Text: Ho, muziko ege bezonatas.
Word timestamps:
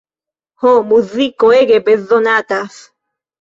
Ho, 0.61 0.71
muziko 0.93 1.51
ege 1.59 1.77
bezonatas. 1.91 2.81